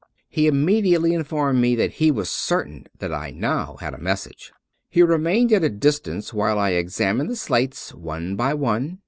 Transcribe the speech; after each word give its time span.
He 0.29 0.47
immediately 0.47 1.13
informed 1.13 1.61
me 1.61 1.75
that 1.75 1.91
he 1.91 2.09
was 2.09 2.27
certain 2.27 2.87
that 2.97 3.13
I 3.13 3.29
now 3.29 3.75
had 3.81 3.93
a 3.93 3.99
message. 4.01 4.51
He 4.89 5.03
remained 5.03 5.53
at 5.53 5.63
a 5.63 5.69
distance 5.69 6.33
while 6.33 6.57
I 6.57 6.69
examined 6.71 7.29
the 7.29 7.35
slates 7.35 7.93
one 7.93 8.35
by 8.35 8.55
one. 8.55 8.97